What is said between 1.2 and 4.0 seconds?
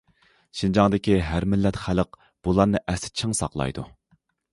ھەر مىللەت خەلق بۇلارنى ئەستە چىڭ ساقلايدۇ.